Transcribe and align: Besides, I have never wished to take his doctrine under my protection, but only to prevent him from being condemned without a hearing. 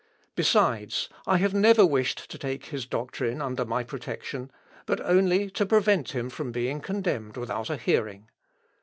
Besides, 0.33 1.09
I 1.27 1.37
have 1.37 1.53
never 1.53 1.85
wished 1.85 2.27
to 2.31 2.39
take 2.39 2.65
his 2.65 2.87
doctrine 2.87 3.39
under 3.39 3.63
my 3.65 3.83
protection, 3.83 4.49
but 4.87 4.99
only 5.01 5.51
to 5.51 5.63
prevent 5.63 6.15
him 6.15 6.27
from 6.31 6.51
being 6.51 6.81
condemned 6.81 7.37
without 7.37 7.69
a 7.69 7.77
hearing. 7.77 8.27